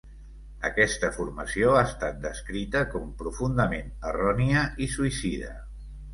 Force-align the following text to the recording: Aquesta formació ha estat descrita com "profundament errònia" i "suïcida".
Aquesta 0.69 1.11
formació 1.17 1.75
ha 1.81 1.83
estat 1.89 2.17
descrita 2.23 2.81
com 2.95 3.13
"profundament 3.21 3.93
errònia" 4.15 4.65
i 4.87 4.91
"suïcida". 4.97 5.55